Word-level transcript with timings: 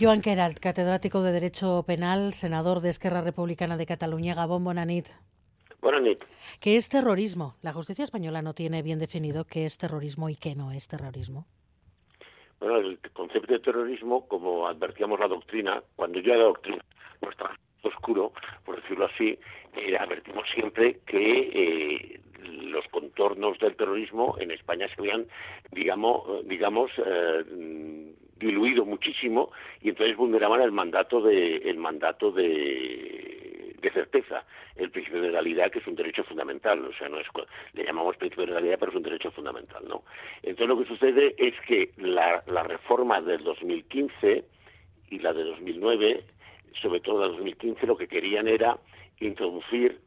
Joan 0.00 0.22
Queralt, 0.22 0.60
catedrático 0.60 1.22
de 1.22 1.32
Derecho 1.32 1.82
Penal, 1.84 2.32
senador 2.32 2.80
de 2.80 2.88
Esquerra 2.88 3.20
Republicana 3.20 3.76
de 3.76 3.84
Cataluña. 3.84 4.32
Gabón, 4.32 4.62
Bonanit. 4.62 5.06
Bonanit. 5.80 6.22
¿Qué 6.60 6.76
es 6.76 6.88
terrorismo? 6.88 7.56
La 7.62 7.72
justicia 7.72 8.04
española 8.04 8.40
no 8.40 8.54
tiene 8.54 8.82
bien 8.82 9.00
definido 9.00 9.44
qué 9.44 9.66
es 9.66 9.76
terrorismo 9.76 10.28
y 10.28 10.36
qué 10.36 10.54
no 10.54 10.70
es 10.70 10.86
terrorismo. 10.86 11.46
Bueno, 12.60 12.76
el 12.76 13.00
concepto 13.12 13.52
de 13.52 13.58
terrorismo, 13.58 14.28
como 14.28 14.68
advertíamos 14.68 15.18
la 15.18 15.26
doctrina, 15.26 15.82
cuando 15.96 16.20
yo 16.20 16.32
era 16.32 16.44
doctrina, 16.44 16.84
no 17.20 17.30
estaba 17.30 17.56
oscuro, 17.82 18.32
por 18.64 18.80
decirlo 18.80 19.06
así, 19.06 19.36
eh, 19.76 19.96
advertimos 19.98 20.44
siempre 20.54 21.00
que 21.06 21.40
eh, 21.52 22.20
los 22.44 22.86
contornos 22.92 23.58
del 23.58 23.74
terrorismo 23.74 24.36
en 24.38 24.52
España 24.52 24.86
se 24.94 25.00
habían, 25.00 25.26
digamos, 25.72 26.46
digamos 26.46 26.92
eh, 27.04 28.14
diluido 28.38 28.84
muchísimo 28.84 29.50
y 29.80 29.90
entonces 29.90 30.16
vulneraban 30.16 30.60
el 30.60 30.72
mandato 30.72 31.20
de 31.20 31.56
el 31.56 31.76
mandato 31.76 32.30
de, 32.30 33.76
certeza, 33.92 34.44
el 34.76 34.90
principio 34.90 35.20
de 35.20 35.28
legalidad 35.28 35.70
que 35.70 35.78
es 35.78 35.86
un 35.86 35.96
derecho 35.96 36.22
fundamental, 36.22 36.84
o 36.84 36.92
sea, 36.92 37.08
no 37.08 37.18
es 37.18 37.26
le 37.72 37.84
llamamos 37.84 38.16
principio 38.16 38.44
de 38.44 38.52
legalidad, 38.52 38.78
pero 38.78 38.92
es 38.92 38.96
un 38.96 39.02
derecho 39.02 39.30
fundamental, 39.30 39.82
¿no? 39.88 40.04
Entonces 40.42 40.68
lo 40.68 40.78
que 40.78 40.84
sucede 40.84 41.34
es 41.38 41.54
que 41.66 41.90
la, 41.96 42.42
la 42.46 42.62
reforma 42.62 43.20
del 43.20 43.42
2015 43.42 44.44
y 45.10 45.18
la 45.18 45.32
de 45.32 45.44
2009, 45.44 46.24
sobre 46.82 47.00
todo 47.00 47.20
la 47.20 47.26
de 47.28 47.32
2015, 47.32 47.86
lo 47.86 47.96
que 47.96 48.08
querían 48.08 48.46
era 48.46 48.78
introducir 49.20 50.00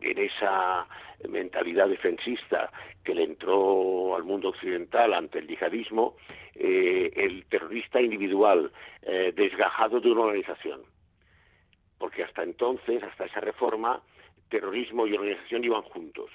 en 0.00 0.18
esa 0.18 0.86
mentalidad 1.28 1.88
defensista 1.88 2.70
que 3.02 3.14
le 3.14 3.24
entró 3.24 4.14
al 4.16 4.24
mundo 4.24 4.48
occidental 4.48 5.14
ante 5.14 5.38
el 5.38 5.48
yihadismo, 5.48 6.16
eh, 6.54 7.12
el 7.14 7.46
terrorista 7.46 8.00
individual 8.00 8.70
eh, 9.02 9.32
desgajado 9.34 10.00
de 10.00 10.10
una 10.10 10.22
organización. 10.22 10.82
Porque 11.98 12.24
hasta 12.24 12.42
entonces, 12.42 13.02
hasta 13.02 13.24
esa 13.24 13.40
reforma, 13.40 14.02
terrorismo 14.48 15.06
y 15.06 15.14
organización 15.14 15.64
iban 15.64 15.82
juntos. 15.82 16.30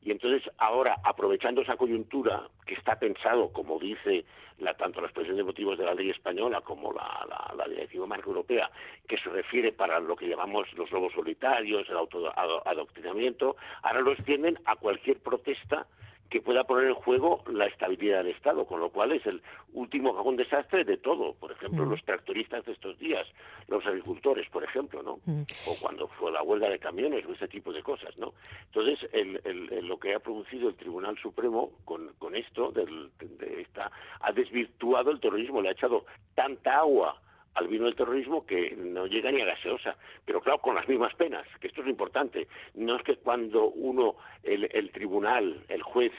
Y 0.00 0.12
entonces 0.12 0.50
ahora, 0.58 0.96
aprovechando 1.04 1.62
esa 1.62 1.76
coyuntura 1.76 2.48
que 2.64 2.74
está 2.74 2.98
pensado, 2.98 3.52
como 3.52 3.78
dice 3.78 4.24
la, 4.58 4.74
tanto 4.74 5.00
la 5.00 5.08
expresión 5.08 5.36
de 5.36 5.44
motivos 5.44 5.76
de 5.76 5.84
la 5.84 5.94
ley 5.94 6.10
española 6.10 6.60
como 6.60 6.92
la, 6.92 7.26
la, 7.28 7.54
la 7.56 7.66
marco 8.08 8.30
europea, 8.30 8.70
que 9.06 9.18
se 9.18 9.28
refiere 9.30 9.72
para 9.72 10.00
lo 10.00 10.16
que 10.16 10.28
llamamos 10.28 10.72
los 10.74 10.90
lobos 10.90 11.12
solitarios, 11.12 11.88
el 11.88 11.96
autoadoctrinamiento, 11.96 13.56
ahora 13.82 14.00
lo 14.00 14.12
extienden 14.12 14.58
a 14.64 14.76
cualquier 14.76 15.18
protesta 15.18 15.86
que 16.30 16.42
pueda 16.42 16.64
poner 16.64 16.88
en 16.88 16.94
juego 16.94 17.42
la 17.50 17.66
estabilidad 17.66 18.18
del 18.18 18.34
Estado, 18.34 18.66
con 18.66 18.80
lo 18.80 18.90
cual 18.90 19.12
es 19.12 19.24
el 19.26 19.42
último 19.72 20.14
cajón 20.14 20.36
desastre 20.36 20.84
de 20.84 20.98
todo. 20.98 21.34
Por 21.34 21.52
ejemplo, 21.52 21.86
mm. 21.86 21.90
los 21.90 22.04
tractoristas 22.04 22.64
de 22.66 22.72
estos 22.72 22.98
días, 22.98 23.26
los 23.68 23.84
agricultores, 23.86 24.48
por 24.50 24.62
ejemplo, 24.62 25.02
¿no? 25.02 25.20
Mm. 25.24 25.42
O 25.66 25.76
cuando 25.80 26.08
fue 26.08 26.30
la 26.30 26.42
huelga 26.42 26.68
de 26.68 26.78
camiones 26.78 27.24
o 27.26 27.32
ese 27.32 27.48
tipo 27.48 27.72
de 27.72 27.82
cosas, 27.82 28.16
¿no? 28.18 28.34
Entonces, 28.66 29.08
el, 29.12 29.40
el, 29.44 29.86
lo 29.86 29.98
que 29.98 30.14
ha 30.14 30.20
producido 30.20 30.68
el 30.68 30.76
Tribunal 30.76 31.16
Supremo 31.18 31.70
con, 31.84 32.12
con 32.18 32.34
esto, 32.36 32.70
del, 32.72 33.10
de 33.18 33.62
esta, 33.62 33.90
ha 34.20 34.32
desvirtuado 34.32 35.10
el 35.10 35.20
terrorismo, 35.20 35.62
le 35.62 35.70
ha 35.70 35.72
echado 35.72 36.04
tanta 36.34 36.78
agua 36.78 37.18
al 37.58 37.68
vino 37.68 37.86
del 37.86 37.96
terrorismo 37.96 38.46
que 38.46 38.76
no 38.76 39.06
llega 39.06 39.32
ni 39.32 39.40
a 39.40 39.46
gaseosa, 39.46 39.96
pero 40.24 40.40
claro, 40.40 40.58
con 40.58 40.74
las 40.74 40.88
mismas 40.88 41.14
penas, 41.14 41.46
que 41.60 41.66
esto 41.66 41.80
es 41.80 41.86
lo 41.86 41.90
importante. 41.90 42.46
No 42.74 42.96
es 42.96 43.02
que 43.02 43.16
cuando 43.16 43.68
uno, 43.68 44.16
el, 44.42 44.68
el 44.72 44.90
tribunal, 44.90 45.64
el 45.68 45.82
juez, 45.82 46.12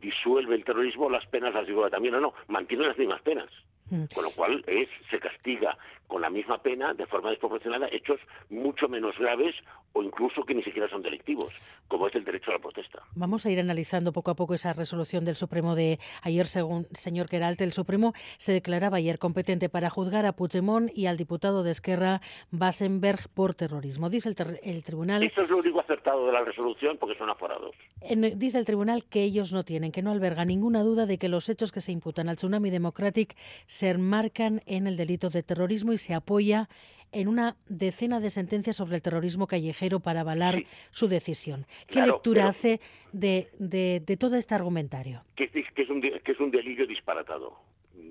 disuelve 0.00 0.54
el 0.54 0.64
terrorismo, 0.64 1.10
las 1.10 1.26
penas 1.26 1.54
las 1.54 1.66
digo 1.66 1.88
también, 1.90 2.14
no, 2.14 2.20
no, 2.20 2.34
mantiene 2.48 2.86
las 2.86 2.98
mismas 2.98 3.20
penas. 3.22 3.48
Mm. 3.90 4.04
Con 4.14 4.24
lo 4.24 4.30
cual 4.30 4.64
es, 4.66 4.88
se 5.10 5.18
castiga 5.18 5.76
con 6.10 6.20
la 6.20 6.28
misma 6.28 6.58
pena, 6.58 6.92
de 6.92 7.06
forma 7.06 7.30
desproporcionada, 7.30 7.88
hechos 7.90 8.18
mucho 8.50 8.88
menos 8.88 9.16
graves 9.16 9.54
o 9.92 10.02
incluso 10.02 10.44
que 10.44 10.54
ni 10.54 10.62
siquiera 10.62 10.88
son 10.88 11.02
delictivos, 11.02 11.52
como 11.88 12.08
es 12.08 12.14
el 12.14 12.24
derecho 12.24 12.50
a 12.50 12.54
la 12.54 12.60
protesta. 12.60 13.02
Vamos 13.14 13.46
a 13.46 13.50
ir 13.50 13.60
analizando 13.60 14.12
poco 14.12 14.32
a 14.32 14.34
poco 14.34 14.54
esa 14.54 14.72
resolución 14.72 15.24
del 15.24 15.36
Supremo 15.36 15.74
de 15.74 15.98
ayer, 16.22 16.46
según 16.46 16.86
señor 16.92 17.28
Queralte. 17.28 17.64
El 17.64 17.72
Supremo 17.72 18.12
se 18.36 18.52
declaraba 18.52 18.98
ayer 18.98 19.18
competente 19.18 19.68
para 19.68 19.88
juzgar 19.88 20.26
a 20.26 20.32
Puigdemont 20.32 20.90
y 20.96 21.06
al 21.06 21.16
diputado 21.16 21.62
de 21.62 21.70
Esquerra, 21.70 22.20
Basenberg, 22.50 23.28
por 23.32 23.54
terrorismo. 23.54 24.10
Dice 24.10 24.28
el, 24.28 24.60
el 24.62 24.82
tribunal... 24.82 25.22
Eso 25.22 25.42
es 25.42 25.50
lo 25.50 25.58
único 25.58 25.80
acertado 25.80 26.26
de 26.26 26.32
la 26.32 26.44
resolución 26.44 26.98
porque 26.98 27.16
son 27.16 27.30
aforados. 27.30 27.74
En, 28.00 28.38
dice 28.38 28.58
el 28.58 28.64
tribunal 28.64 29.04
que 29.04 29.22
ellos 29.22 29.52
no 29.52 29.64
tienen, 29.64 29.92
que 29.92 30.02
no 30.02 30.10
alberga 30.10 30.44
ninguna 30.44 30.82
duda 30.82 31.06
de 31.06 31.18
que 31.18 31.28
los 31.28 31.48
hechos 31.48 31.70
que 31.70 31.80
se 31.80 31.92
imputan 31.92 32.28
al 32.28 32.36
Tsunami 32.36 32.70
Democratic 32.70 33.36
se 33.66 33.90
enmarcan 33.90 34.62
en 34.66 34.86
el 34.86 34.96
delito 34.96 35.30
de 35.30 35.42
terrorismo 35.42 35.92
y 35.92 35.98
se 36.00 36.14
apoya 36.14 36.68
en 37.12 37.28
una 37.28 37.56
decena 37.68 38.20
de 38.20 38.30
sentencias 38.30 38.76
sobre 38.76 38.96
el 38.96 39.02
terrorismo 39.02 39.46
callejero 39.46 40.00
para 40.00 40.20
avalar 40.20 40.62
su 40.90 41.08
decisión. 41.08 41.66
¿Qué 41.88 42.00
lectura 42.02 42.48
hace 42.48 42.80
de, 43.12 43.48
de, 43.58 44.16
todo 44.16 44.36
este 44.36 44.54
argumentario? 44.54 45.22
Que, 45.34 45.48
que, 45.48 45.82
es 45.82 45.90
un, 45.90 46.00
que 46.00 46.32
es 46.32 46.40
un 46.40 46.50
delirio 46.50 46.86
disparatado, 46.86 47.58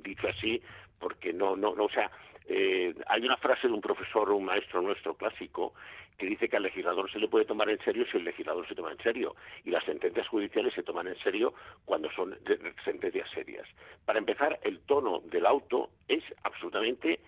dicho 0.03 0.27
así, 0.27 0.61
porque 1.00 1.31
no, 1.31 1.55
no, 1.55 1.75
no 1.75 1.85
o 1.85 1.89
sea, 1.89 2.11
eh, 2.47 2.94
hay 3.07 3.22
una 3.22 3.38
frase 3.38 3.67
de 3.67 3.73
un 3.73 3.81
profesor, 3.81 4.31
un 4.31 4.45
maestro 4.45 4.81
nuestro 4.81 5.13
clásico, 5.13 5.73
que 6.17 6.25
dice 6.25 6.50
que 6.50 6.57
al 6.57 6.63
legislador 6.63 7.09
se 7.09 7.19
le 7.19 7.29
puede 7.29 7.45
tomar 7.45 7.69
en 7.69 7.79
serio 7.79 8.06
si 8.11 8.17
el 8.17 8.25
legislador 8.25 8.67
se 8.67 8.75
toma 8.75 8.91
en 8.91 8.97
serio. 8.97 9.35
Y 9.63 9.69
las 9.69 9.85
sentencias 9.85 10.27
judiciales 10.27 10.73
se 10.73 10.83
toman 10.83 11.07
en 11.07 11.17
serio 11.19 11.53
cuando 11.85 12.11
son 12.11 12.38
sentencias 12.83 13.29
serias. 13.31 13.66
Para 14.03 14.19
empezar, 14.19 14.59
el 14.63 14.79
tono 14.79 15.21
del 15.25 15.45
auto 15.45 15.91
es 16.09 16.23
absolutamente 16.44 17.21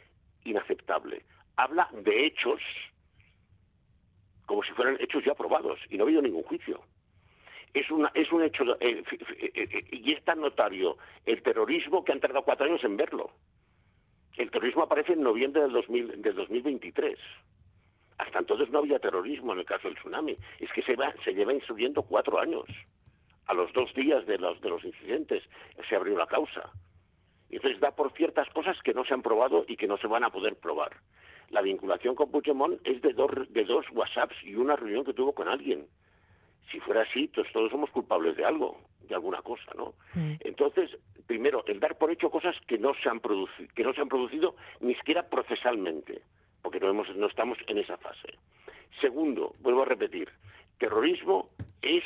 inaceptable. 0.44 1.24
Habla 1.56 1.90
de 1.92 2.26
hechos 2.26 2.62
como 4.52 4.64
si 4.64 4.74
fueran 4.74 4.98
hechos 5.00 5.24
ya 5.24 5.32
aprobados 5.32 5.80
y 5.90 5.98
no 5.98 6.04
ha 6.04 6.08
habido 6.08 6.22
ningún 6.22 6.44
juicio. 6.44 6.82
Es, 7.74 7.90
una, 7.90 8.12
es 8.14 8.30
un 8.34 8.44
hecho, 8.44 8.66
eh, 8.82 9.02
eh, 9.40 9.52
eh, 9.54 9.86
y 9.92 10.12
es 10.12 10.22
tan 10.26 10.42
notario 10.42 10.98
el 11.26 11.42
terrorismo 11.42 12.04
que 12.04 12.12
han 12.12 12.20
tardado 12.20 12.44
cuatro 12.44 12.66
años 12.66 12.84
en 12.84 12.98
verlo. 12.98 13.32
El 14.36 14.52
terrorismo 14.52 14.84
aparece 14.84 15.14
en 15.14 15.24
noviembre 15.24 15.62
del, 15.62 15.72
2000, 15.72 16.22
del 16.22 16.36
2023. 16.36 17.18
Hasta 18.18 18.40
entonces 18.40 18.70
no 18.72 18.80
había 18.80 19.00
terrorismo 19.00 19.54
en 19.54 19.60
el 19.60 19.66
caso 19.66 19.88
del 19.88 19.96
tsunami. 19.96 20.36
Es 20.60 20.70
que 20.74 20.82
se, 20.82 20.98
va, 20.98 21.14
se 21.24 21.34
lleva 21.34 21.54
instruyendo 21.54 22.04
cuatro 22.04 22.38
años. 22.38 22.66
A 23.48 23.54
los 23.54 23.72
dos 23.72 23.94
días 23.94 24.26
de 24.26 24.38
los, 24.38 24.60
de 24.60 24.70
los 24.70 24.84
incidentes 24.84 25.44
se 25.88 25.96
abrió 25.96 26.18
la 26.18 26.28
causa. 26.28 26.70
Entonces 27.52 27.80
da 27.80 27.92
por 27.92 28.12
ciertas 28.14 28.50
cosas 28.50 28.82
que 28.82 28.94
no 28.94 29.04
se 29.06 29.14
han 29.14 29.22
probado 29.22 29.66
y 29.68 29.76
que 29.76 29.88
no 29.88 29.98
se 29.98 30.08
van 30.08 30.24
a 30.24 30.30
poder 30.30 30.56
probar. 30.56 30.96
La 31.50 31.62
vinculación 31.62 32.16
con 32.16 32.32
Puigdemont 32.32 32.80
es 32.86 33.02
de 33.02 33.14
dos, 33.14 33.32
de 33.50 33.66
dos 33.66 33.86
WhatsApps 33.92 34.36
y 34.44 34.56
una 34.56 34.78
reunión 34.78 35.04
que 35.04 35.14
tuvo 35.14 35.34
con 35.34 35.50
alguien. 35.50 35.86
Si 36.72 36.80
fuera 36.80 37.02
así, 37.02 37.28
pues 37.28 37.52
todos 37.52 37.70
somos 37.70 37.90
culpables 37.90 38.38
de 38.38 38.46
algo, 38.46 38.80
de 39.02 39.16
alguna 39.16 39.42
cosa, 39.42 39.70
¿no? 39.76 39.94
Mm. 40.16 40.36
Entonces, 40.40 40.98
primero, 41.28 41.66
el 41.68 41.82
dar 41.82 41.98
por 41.98 42.10
hecho 42.10 42.30
cosas 42.30 42.56
que 42.68 42.78
no 42.78 42.94
se 42.94 43.10
han 43.10 43.20
producido, 43.20 43.68
que 43.76 43.84
no 43.84 43.94
se 43.94 44.00
han 44.00 44.08
producido 44.08 44.56
ni 44.80 44.96
siquiera 44.96 45.28
procesalmente, 45.28 46.22
porque 46.62 46.80
no, 46.80 46.90
hemos, 46.90 47.14
no 47.18 47.28
estamos 47.28 47.58
en 47.68 47.80
esa 47.80 47.98
fase. 47.98 48.30
Segundo, 49.02 49.56
vuelvo 49.60 49.82
a 49.82 49.86
repetir, 49.86 50.30
terrorismo 50.78 51.50
es 51.82 52.04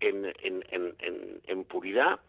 en, 0.00 0.26
en, 0.42 0.62
en, 0.68 1.40
en 1.46 1.64
puridad 1.64 2.20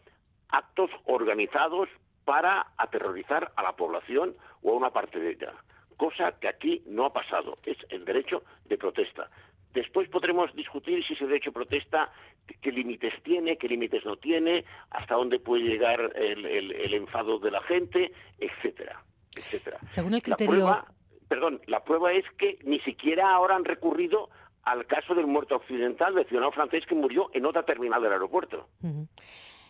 actos 0.48 0.90
organizados 1.04 1.88
para 2.24 2.66
aterrorizar 2.76 3.52
a 3.56 3.62
la 3.62 3.72
población 3.72 4.34
o 4.62 4.72
a 4.72 4.76
una 4.76 4.90
parte 4.90 5.18
de 5.18 5.32
ella, 5.32 5.52
cosa 5.96 6.32
que 6.40 6.48
aquí 6.48 6.82
no 6.86 7.06
ha 7.06 7.12
pasado, 7.12 7.58
es 7.64 7.76
el 7.90 8.04
derecho 8.04 8.42
de 8.66 8.78
protesta. 8.78 9.28
Después 9.72 10.08
podremos 10.08 10.54
discutir 10.54 11.04
si 11.04 11.14
ese 11.14 11.26
derecho 11.26 11.50
de 11.50 11.54
protesta, 11.54 12.12
qué 12.60 12.70
límites 12.70 13.12
tiene, 13.24 13.58
qué 13.58 13.66
límites 13.68 14.04
no 14.04 14.16
tiene, 14.16 14.64
hasta 14.90 15.16
dónde 15.16 15.40
puede 15.40 15.64
llegar 15.64 16.12
el, 16.14 16.94
enfado 16.94 17.40
de 17.40 17.50
la 17.50 17.60
gente, 17.62 18.12
etcétera, 18.38 19.02
etcétera. 19.36 19.78
Según 19.88 20.14
el 20.14 20.22
criterio... 20.22 20.84
perdón, 21.28 21.60
la 21.66 21.82
prueba 21.82 22.12
es 22.12 22.24
que 22.38 22.58
ni 22.62 22.78
siquiera 22.80 23.32
ahora 23.32 23.56
han 23.56 23.64
recurrido 23.64 24.30
al 24.62 24.86
caso 24.86 25.14
del 25.14 25.26
muerto 25.26 25.56
occidental 25.56 26.14
del 26.14 26.26
ciudadano 26.26 26.52
francés 26.52 26.84
que 26.86 26.94
murió 26.94 27.30
en 27.34 27.44
otra 27.44 27.64
terminal 27.64 28.00
del 28.00 28.12
aeropuerto. 28.12 28.68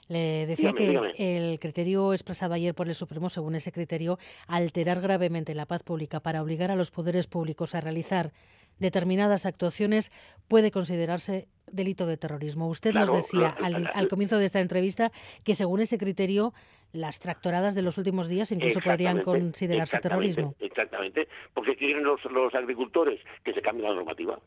Le 0.09 0.47
decía 0.47 0.73
que 0.73 1.13
el 1.19 1.59
criterio 1.59 2.13
expresado 2.13 2.55
ayer 2.55 2.75
por 2.75 2.89
el 2.89 2.95
Supremo, 2.95 3.31
según 3.31 3.55
ese 3.55 3.73
criterio, 3.73 4.19
alterar 4.47 5.01
gravemente 5.01 5.55
la 5.55 5.67
paz 5.67 5.83
pública 5.83 6.21
para 6.21 6.43
obligar 6.43 6.71
a 6.71 6.77
los 6.77 6.91
poderes 6.91 7.27
públicos 7.27 7.75
a 7.75 7.81
realizar 7.81 8.33
determinadas 8.79 9.47
actuaciones 9.47 10.11
puede 10.49 10.71
considerarse 10.71 11.49
delito 11.71 12.07
de 12.07 12.17
terrorismo. 12.17 12.69
Usted 12.69 12.93
nos 12.93 13.13
decía 13.13 13.49
al, 13.49 14.09
comienzo 14.09 14.39
de 14.39 14.45
esta 14.45 14.61
entrevista 14.61 15.13
que 15.45 15.55
según 15.55 15.81
ese 15.81 15.99
criterio 15.99 16.53
las 16.93 17.19
tractoradas 17.19 17.75
de 17.75 17.83
los 17.83 17.99
últimos 17.99 18.29
días 18.29 18.53
incluso 18.53 18.81
podrían 18.81 19.23
considerarse 19.23 19.99
terrorismo. 19.99 20.55
Exactamente, 20.61 21.29
porque 21.53 21.77
quieren 21.77 22.05
los, 22.05 22.25
los 22.27 22.55
agricultores 22.55 23.21
que 23.43 23.53
se 23.53 23.63
cambie 23.63 23.85
la 23.85 23.95
normativa 23.95 24.39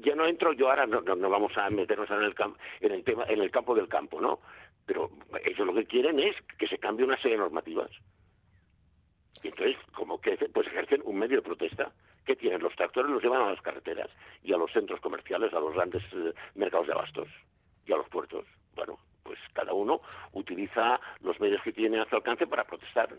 ya 0.00 0.14
no 0.14 0.26
entro 0.26 0.52
yo 0.52 0.68
ahora 0.68 0.86
no, 0.86 1.00
no, 1.00 1.30
vamos 1.30 1.56
a 1.56 1.70
meternos 1.70 2.10
en 2.10 2.22
el 2.22 2.34
en 2.80 2.92
el 2.92 3.04
tema 3.04 3.24
en 3.28 3.40
el 3.40 3.50
campo 3.50 3.74
del 3.74 3.88
campo 3.88 4.20
no 4.20 4.40
pero 4.88 5.10
ellos 5.44 5.66
lo 5.66 5.74
que 5.74 5.84
quieren 5.84 6.18
es 6.18 6.34
que 6.58 6.66
se 6.66 6.78
cambie 6.78 7.04
una 7.04 7.16
serie 7.16 7.36
de 7.36 7.42
normativas 7.42 7.90
Y 9.42 9.48
entonces, 9.48 9.76
como 9.94 10.18
que 10.18 10.36
pues 10.52 10.66
ejercen 10.66 11.02
un 11.04 11.18
medio 11.18 11.36
de 11.36 11.42
protesta. 11.42 11.92
¿Qué 12.24 12.34
tienen? 12.34 12.62
Los 12.62 12.74
tractores 12.74 13.10
los 13.10 13.22
llevan 13.22 13.42
a 13.42 13.50
las 13.50 13.60
carreteras 13.60 14.08
y 14.42 14.52
a 14.54 14.56
los 14.56 14.72
centros 14.72 15.00
comerciales, 15.00 15.52
a 15.52 15.60
los 15.60 15.74
grandes 15.74 16.02
eh, 16.12 16.32
mercados 16.54 16.86
de 16.86 16.94
abastos 16.94 17.28
y 17.86 17.92
a 17.92 17.96
los 17.96 18.08
puertos. 18.08 18.46
Bueno, 18.74 18.98
pues 19.22 19.38
cada 19.52 19.74
uno 19.74 20.00
utiliza 20.32 20.98
los 21.20 21.38
medios 21.38 21.62
que 21.62 21.72
tiene 21.72 22.00
a 22.00 22.08
su 22.08 22.16
alcance 22.16 22.46
para 22.46 22.64
protestar. 22.64 23.10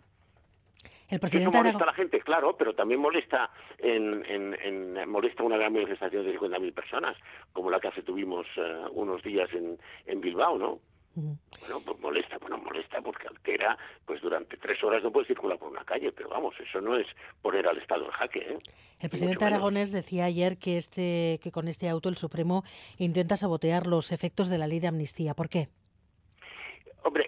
El 1.10 1.20
presidente 1.20 1.50
Eso 1.50 1.64
molesta 1.64 1.84
a 1.84 1.88
la 1.88 1.94
gente, 1.94 2.20
claro, 2.22 2.56
pero 2.56 2.76
también 2.76 3.00
molesta 3.00 3.50
en, 3.80 4.24
en, 4.26 5.10
molesta 5.10 5.44
una 5.44 5.58
gran 5.58 5.74
manifestación 5.74 6.24
de 6.26 6.38
50.000 6.38 6.74
personas, 6.74 7.18
como 7.52 7.72
la 7.72 7.80
que 7.80 7.88
hace 7.88 8.04
tuvimos 8.04 8.46
eh, 8.58 8.86
unos 8.92 9.24
días 9.24 9.50
en, 9.54 9.80
en 10.06 10.22
Bilbao, 10.22 10.58
¿no? 10.58 10.80
Bueno, 11.16 11.82
pues 11.86 12.00
molesta, 12.02 12.38
bueno, 12.38 12.58
molesta 12.60 13.02
porque 13.02 13.28
altera, 13.28 13.78
pues 14.06 14.22
durante 14.22 14.58
tres 14.58 14.82
horas 14.84 15.04
no 15.04 15.12
puede 15.12 15.28
circular 15.28 15.58
por 15.58 15.70
una 15.70 15.84
calle, 15.84 16.12
pero 16.12 16.30
vamos, 16.30 16.56
eso 16.60 16.80
no 16.80 16.96
es 16.96 17.08
poner 17.42 17.68
al 17.68 17.78
Estado 17.78 18.06
en 18.06 18.12
jaque. 18.12 18.40
¿eh? 18.40 18.60
El 19.02 19.10
presidente 19.10 19.44
Aragonés 19.44 19.92
decía 19.92 20.26
ayer 20.26 20.58
que, 20.58 20.78
este, 20.78 21.40
que 21.42 21.52
con 21.52 21.68
este 21.68 21.90
auto 21.90 22.10
el 22.10 22.16
Supremo 22.16 22.64
intenta 22.98 23.38
sabotear 23.38 23.88
los 23.88 24.12
efectos 24.12 24.50
de 24.50 24.58
la 24.60 24.68
ley 24.68 24.80
de 24.80 24.88
amnistía. 24.88 25.34
¿Por 25.34 25.50
qué? 25.50 25.68
Hombre, 27.04 27.28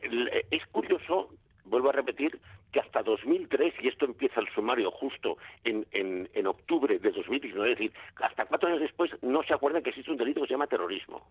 es 0.52 0.66
curioso, 0.68 1.30
vuelvo 1.66 1.90
a 1.90 1.94
repetir, 1.94 2.40
que 2.72 2.80
hasta 2.80 3.04
2003, 3.04 3.74
y 3.82 3.88
esto 3.88 4.06
empieza 4.06 4.40
el 4.40 4.50
sumario 4.50 4.92
justo 4.92 5.38
en, 5.64 5.86
en, 5.92 6.30
en 6.34 6.48
octubre 6.48 6.98
de 7.00 7.12
2019, 7.12 7.72
es 7.72 7.78
decir, 7.78 7.94
hasta 8.16 8.46
cuatro 8.46 8.70
años 8.70 8.82
después 8.82 9.12
no 9.22 9.44
se 9.44 9.54
acuerdan 9.54 9.84
que 9.84 9.90
existe 9.90 10.12
un 10.12 10.18
delito 10.18 10.42
que 10.42 10.48
se 10.48 10.54
llama 10.54 10.68
terrorismo 10.68 11.28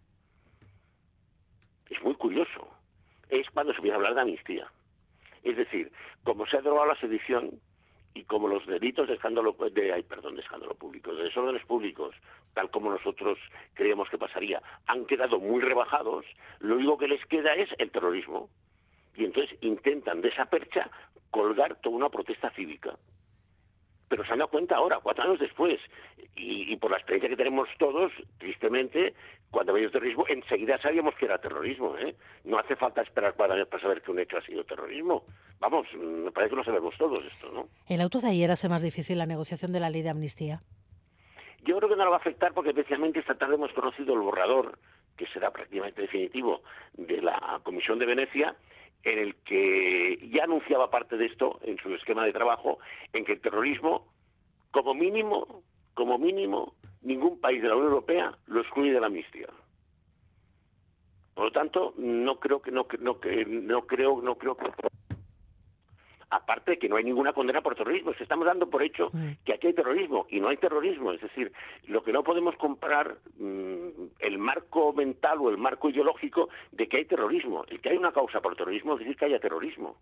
es 1.91 2.03
muy 2.03 2.15
curioso, 2.15 2.69
es 3.29 3.49
cuando 3.51 3.73
se 3.73 3.79
empieza 3.79 3.97
a 3.97 3.99
hablar 3.99 4.15
de 4.15 4.21
amnistía. 4.23 4.71
Es 5.43 5.57
decir, 5.57 5.93
como 6.25 6.47
se 6.47 6.57
ha 6.57 6.61
drogado 6.63 6.87
la 6.87 7.01
sedición 7.01 7.61
y 8.15 8.25
como 8.25 8.49
los 8.49 8.67
delitos 8.67 9.09
de 9.09 9.15
escándalo, 9.15 9.55
de, 9.73 9.93
ay, 9.93 10.03
perdón, 10.05 10.37
de 10.37 10.43
escándalo 10.43 10.75
público, 10.75 11.15
de 11.15 11.25
desórdenes 11.25 11.65
públicos, 11.65 12.15
tal 12.55 12.71
como 12.71 12.91
nosotros 12.91 13.39
creíamos 13.75 14.09
que 14.09 14.19
pasaría, 14.19 14.63
han 14.87 15.05
quedado 15.07 15.39
muy 15.39 15.61
rebajados, 15.61 16.25
lo 16.61 16.77
único 16.77 16.99
que 16.99 17.09
les 17.09 17.25
queda 17.27 17.55
es 17.55 17.69
el 17.79 17.91
terrorismo. 17.91 18.49
Y 19.17 19.25
entonces 19.25 19.57
intentan 19.61 20.21
de 20.21 20.29
esa 20.29 20.47
percha 20.47 20.91
colgar 21.31 21.77
toda 21.81 21.97
una 21.97 22.09
protesta 22.09 22.50
cívica 22.50 22.97
pero 24.11 24.25
se 24.25 24.32
han 24.32 24.41
dado 24.41 24.50
cuenta 24.50 24.75
ahora, 24.75 24.99
cuatro 25.00 25.23
años 25.23 25.38
después. 25.38 25.79
Y, 26.35 26.77
por 26.79 26.91
la 26.91 26.97
experiencia 26.97 27.29
que 27.29 27.37
tenemos 27.37 27.69
todos, 27.79 28.11
tristemente, 28.38 29.15
cuando 29.53 29.73
había 29.73 29.88
terrorismo, 29.88 30.25
enseguida 30.29 30.82
sabíamos 30.82 31.15
que 31.15 31.27
era 31.27 31.38
terrorismo. 31.38 31.97
¿eh? 31.97 32.17
No 32.43 32.59
hace 32.59 32.75
falta 32.75 33.03
esperar 33.03 33.35
cuatro 33.37 33.55
años 33.55 33.69
para 33.69 33.81
saber 33.81 34.03
que 34.03 34.11
un 34.11 34.19
hecho 34.19 34.38
ha 34.38 34.43
sido 34.43 34.65
terrorismo. 34.65 35.23
Vamos, 35.61 35.87
me 35.94 36.32
parece 36.32 36.50
que 36.50 36.56
lo 36.56 36.65
sabemos 36.65 36.93
todos 36.99 37.25
esto, 37.25 37.53
¿no? 37.53 37.69
¿El 37.88 38.00
auto 38.00 38.19
de 38.19 38.31
ayer 38.31 38.50
hace 38.50 38.69
más 38.69 38.83
difícil 38.83 39.17
la 39.17 39.26
negociación 39.26 39.73
de 39.73 39.79
la 39.79 39.91
ley 39.91 40.03
de 40.03 40.11
amnistía? 40.11 40.61
Yo 41.62 41.76
creo 41.76 41.88
que 41.88 41.94
no 41.94 42.05
lo 42.05 42.11
va 42.11 42.17
a 42.17 42.21
afectar 42.21 42.53
porque 42.53 42.71
especialmente 42.71 43.21
esta 43.21 43.37
tarde 43.37 43.55
hemos 43.55 43.73
conocido 43.75 44.15
el 44.15 44.21
borrador, 44.21 44.76
que 45.17 45.26
será 45.29 45.53
prácticamente 45.53 46.03
definitivo, 46.03 46.62
de 46.94 47.23
la 47.23 47.61
Comisión 47.62 48.00
de 48.00 48.06
Venecia, 48.06 48.56
en 49.05 49.19
el 49.19 49.35
que 49.37 50.29
ya 50.32 50.44
anunciaba 50.44 50.91
parte 50.91 51.17
de 51.17 51.26
esto 51.26 51.58
en 51.62 51.79
su 51.79 51.94
esquema 51.94 52.25
de 52.25 52.32
trabajo, 52.32 52.79
en 53.12 53.25
que 53.25 53.32
el 53.32 53.41
terrorismo, 53.41 54.06
como 54.70 54.94
mínimo, 54.94 55.62
como 55.94 56.19
mínimo, 56.19 56.75
ningún 57.02 57.41
país 57.41 57.62
de 57.62 57.69
la 57.69 57.76
Unión 57.76 57.93
Europea 57.93 58.37
lo 58.47 58.61
excluye 58.61 58.93
de 58.93 59.00
la 59.00 59.06
amnistía. 59.06 59.49
Por 61.35 61.44
lo 61.44 61.52
tanto, 61.52 61.94
no 61.97 62.38
creo 62.38 62.61
que 62.61 62.70
no, 62.70 62.87
no, 62.99 63.19
no 63.47 63.87
creo 63.87 64.20
no 64.20 64.37
creo 64.37 64.56
que 64.56 64.70
aparte 66.31 66.73
de 66.73 66.79
que 66.79 66.88
no 66.88 66.97
hay 66.97 67.05
ninguna 67.05 67.32
condena 67.32 67.61
por 67.61 67.75
terrorismo. 67.75 68.12
estamos 68.12 68.47
dando 68.47 68.71
por 68.71 68.82
hecho 68.82 69.11
mm. 69.12 69.44
que 69.44 69.53
aquí 69.53 69.67
hay 69.67 69.75
terrorismo 69.75 70.27
y 70.31 70.41
no 70.41 70.49
hay 70.49 70.56
terrorismo. 70.56 71.12
Es 71.12 71.21
decir, 71.21 71.53
lo 71.88 72.03
que 72.03 72.12
no 72.12 72.23
podemos 72.23 72.56
comparar 72.56 73.17
mm, 73.38 73.88
el 74.21 74.38
marco 74.38 74.93
mental 74.93 75.38
o 75.41 75.50
el 75.50 75.59
marco 75.59 75.91
ideológico 75.91 76.49
de 76.71 76.88
que 76.88 76.99
hay 76.99 77.05
terrorismo. 77.05 77.65
El 77.69 77.81
que 77.81 77.91
hay 77.91 77.97
una 77.97 78.12
causa 78.12 78.41
por 78.41 78.56
terrorismo 78.56 78.94
es 78.94 79.00
decir 79.00 79.17
que 79.17 79.25
haya 79.27 79.41
terrorismo. 79.41 79.97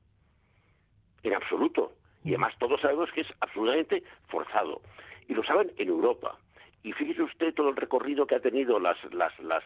En 1.23 1.35
absoluto. 1.35 1.93
Y 2.25 2.29
mm. 2.29 2.33
además 2.33 2.55
todos 2.59 2.81
sabemos 2.81 3.11
que 3.13 3.23
es 3.23 3.29
absolutamente 3.41 4.03
forzado. 4.29 4.83
Y 5.29 5.35
lo 5.35 5.43
saben 5.45 5.73
en 5.79 5.89
Europa. 5.89 6.39
Y 6.83 6.93
fíjese 6.93 7.23
usted 7.23 7.55
todo 7.55 7.71
el 7.71 7.77
recorrido 7.77 8.27
que 8.27 8.37
ha 8.37 8.41
tenido 8.41 8.79
las, 8.79 8.97
las, 9.13 9.37
las, 9.41 9.65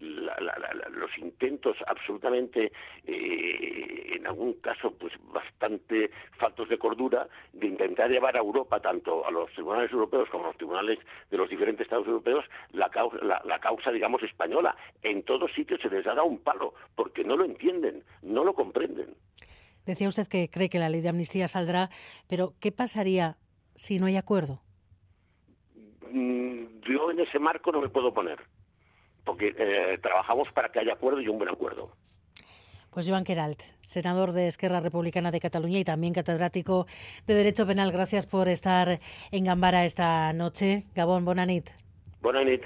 los 0.00 1.18
intentos 1.18 1.76
absolutamente, 1.86 2.72
eh, 3.06 4.12
en 4.16 4.26
algún 4.26 4.54
caso, 4.54 4.92
pues 4.92 5.12
bastante 5.32 6.10
faltos 6.38 6.68
de 6.68 6.78
cordura, 6.78 7.26
de 7.52 7.66
intentar 7.66 8.10
llevar 8.10 8.36
a 8.36 8.40
Europa, 8.40 8.80
tanto 8.80 9.26
a 9.26 9.30
los 9.30 9.50
tribunales 9.52 9.90
europeos 9.92 10.28
como 10.28 10.44
a 10.44 10.46
los 10.48 10.56
tribunales 10.56 10.98
de 11.30 11.36
los 11.36 11.48
diferentes 11.48 11.86
Estados 11.86 12.06
europeos, 12.06 12.44
la 12.72 12.88
causa, 12.90 13.16
la, 13.22 13.58
causa 13.58 13.90
digamos, 13.90 14.22
española. 14.22 14.76
En 15.02 15.22
todos 15.22 15.52
sitios 15.54 15.80
se 15.80 15.88
les 15.88 16.06
ha 16.06 16.14
dado 16.14 16.26
un 16.26 16.38
palo, 16.38 16.74
porque 16.94 17.24
no 17.24 17.36
lo 17.36 17.44
entienden, 17.44 18.04
no 18.22 18.44
lo 18.44 18.54
comprenden. 18.54 19.14
Decía 19.86 20.08
usted 20.08 20.28
que 20.28 20.48
cree 20.48 20.68
que 20.68 20.78
la 20.78 20.88
ley 20.88 21.00
de 21.00 21.08
amnistía 21.08 21.48
saldrá, 21.48 21.90
pero 22.28 22.54
¿qué 22.60 22.70
pasaría 22.72 23.36
si 23.74 23.98
no 23.98 24.06
hay 24.06 24.16
acuerdo? 24.16 24.60
Yo 26.88 27.10
en 27.10 27.20
ese 27.20 27.38
marco 27.38 27.72
no 27.72 27.80
me 27.80 27.88
puedo 27.88 28.12
poner, 28.12 28.38
porque 29.24 29.54
eh, 29.56 29.98
trabajamos 30.02 30.48
para 30.52 30.70
que 30.70 30.80
haya 30.80 30.94
acuerdo 30.94 31.20
y 31.20 31.28
un 31.28 31.38
buen 31.38 31.50
acuerdo. 31.50 31.90
Pues 32.90 33.08
Joan 33.08 33.24
Queralt, 33.24 33.62
senador 33.86 34.32
de 34.32 34.48
Esquerra 34.48 34.80
Republicana 34.80 35.30
de 35.30 35.40
Cataluña 35.40 35.78
y 35.78 35.84
también 35.84 36.12
catedrático 36.12 36.86
de 37.26 37.34
Derecho 37.34 37.66
Penal, 37.66 37.90
gracias 37.90 38.26
por 38.26 38.48
estar 38.48 39.00
en 39.30 39.44
Gambara 39.44 39.86
esta 39.86 40.32
noche. 40.34 40.84
Gabón, 40.94 41.24
Bonanit. 41.24 41.70
Bonanit. 42.20 42.62